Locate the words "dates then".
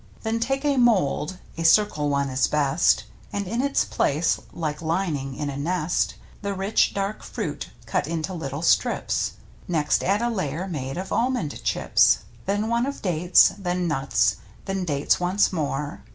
13.03-13.87